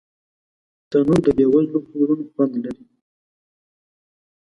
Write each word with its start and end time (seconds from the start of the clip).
تنور 0.89 1.19
د 1.25 1.27
بې 1.37 1.45
وزلو 1.53 1.79
کورونو 1.89 2.23
خوند 2.31 2.53
لري 2.63 2.85